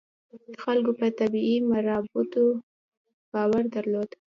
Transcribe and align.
خلکو 0.63 0.91
په 0.99 1.07
طبیعي 1.19 1.57
مراتبو 1.71 2.43
باور 3.31 3.63
درلود. 3.75 4.09